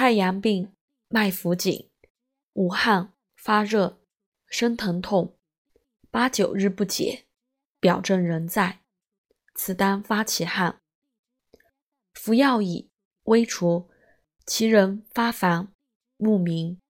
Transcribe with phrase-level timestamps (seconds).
[0.00, 0.72] 太阳病，
[1.08, 1.90] 脉浮紧，
[2.52, 3.98] 无汗，发热，
[4.46, 5.36] 身疼痛，
[6.08, 7.26] 八九日不解，
[7.80, 8.84] 表证仍在，
[9.56, 10.80] 此当发其汗。
[12.14, 12.88] 服药已，
[13.24, 13.90] 微除，
[14.46, 15.74] 其人发烦，
[16.16, 16.80] 目明，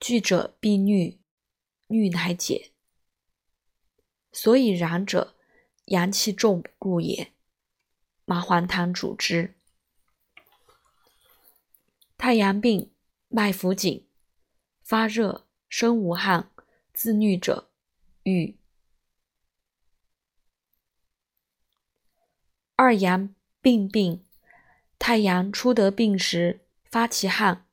[0.00, 1.18] 惧者必衄，
[1.88, 2.72] 衄乃解。
[4.32, 5.36] 所以然者，
[5.84, 7.34] 阳气重故也。
[8.24, 9.55] 麻黄汤主之。
[12.26, 12.90] 太阳病，
[13.28, 14.04] 脉浮紧，
[14.82, 16.50] 发热，身无汗，
[16.92, 17.70] 自衄者，
[18.24, 18.56] 愈。
[22.74, 24.24] 二阳病病，
[24.98, 27.64] 太阳初得病时，发其汗，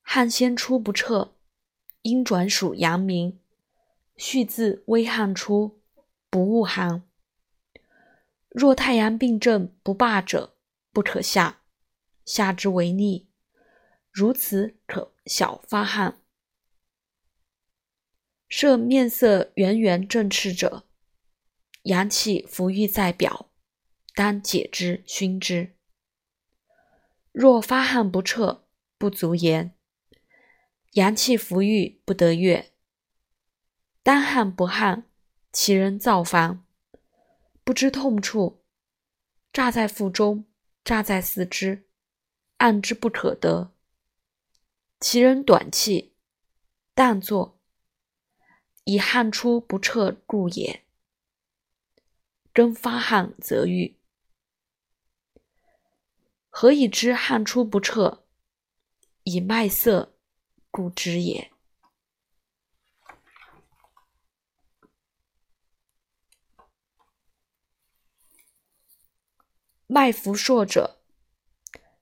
[0.00, 1.34] 汗先出不彻，
[2.00, 3.38] 阴转属阳明，
[4.16, 5.78] 续自微汗出，
[6.30, 7.02] 不恶寒。
[8.48, 10.56] 若太阳病症不罢者，
[10.90, 11.60] 不可下，
[12.24, 13.27] 下之为逆。
[14.18, 16.20] 如此可小发汗，
[18.48, 20.88] 设面色圆圆正赤者，
[21.82, 23.52] 阳气浮郁在表，
[24.16, 25.76] 当解之熏之。
[27.30, 28.66] 若发汗不彻，
[28.98, 29.78] 不足言，
[30.94, 32.72] 阳气浮郁不得悦，
[34.02, 35.08] 当汗不汗，
[35.52, 36.66] 其人造烦，
[37.62, 38.64] 不知痛处，
[39.52, 40.44] 炸在腹中，
[40.82, 41.86] 炸在四肢，
[42.56, 43.76] 按之不可得。
[45.00, 46.12] 其人短气，
[46.92, 47.60] 但坐，
[48.82, 50.84] 以汗出不彻故也。
[52.52, 53.96] 根发汗则愈。
[56.50, 58.24] 何以知汗出不彻？
[59.22, 60.18] 以脉色
[60.72, 61.52] 故知也。
[69.86, 71.00] 脉浮数者，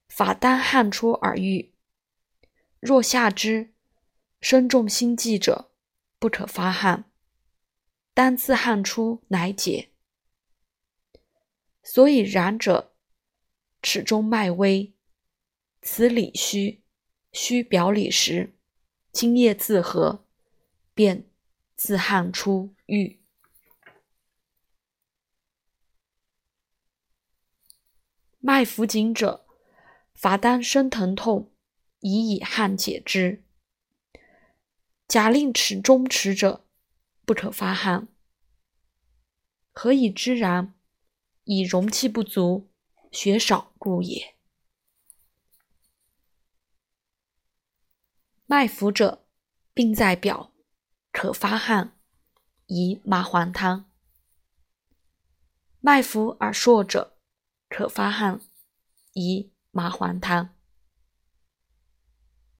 [0.08, 1.75] 法当汗出而愈。
[2.80, 3.74] 若下之，
[4.40, 5.72] 身重心悸者，
[6.18, 7.10] 不可发汗，
[8.14, 9.90] 单自汗出，乃解。
[11.82, 12.94] 所以然者，
[13.82, 14.94] 尺中脉微，
[15.82, 16.82] 此里虚，
[17.32, 18.54] 虚表里实，
[19.12, 20.26] 津液自合，
[20.94, 21.28] 便
[21.74, 23.20] 自汗出愈。
[28.38, 29.46] 脉浮紧者，
[30.14, 31.52] 法当身疼痛。
[32.08, 33.42] 以以汗解之。
[35.08, 36.64] 假令齿中迟者，
[37.24, 38.06] 不可发汗。
[39.72, 40.72] 何以知然？
[41.42, 42.70] 以容气不足，
[43.10, 44.36] 血少故也。
[48.46, 49.26] 脉浮者，
[49.74, 50.52] 病在表，
[51.10, 51.98] 可发汗，
[52.66, 53.90] 宜麻黄汤。
[55.80, 57.18] 脉浮而数者，
[57.68, 58.40] 可发汗，
[59.14, 60.55] 宜麻黄汤。